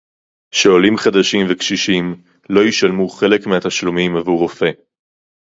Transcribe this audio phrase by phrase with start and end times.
[0.51, 4.71] שעולים חדשים וקשישים לא ישלמו חלק מהתשלומים עבור רופא